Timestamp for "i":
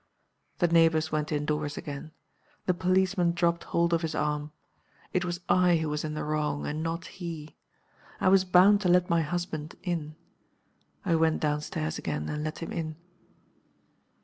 5.47-5.75, 8.19-8.27, 11.05-11.13